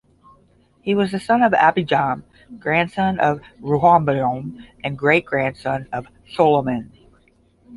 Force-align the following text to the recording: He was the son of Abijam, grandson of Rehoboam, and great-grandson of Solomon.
He 0.81 0.95
was 0.95 1.11
the 1.11 1.19
son 1.19 1.43
of 1.43 1.51
Abijam, 1.53 2.23
grandson 2.57 3.19
of 3.19 3.39
Rehoboam, 3.59 4.65
and 4.83 4.97
great-grandson 4.97 5.89
of 5.93 6.07
Solomon. 6.27 6.91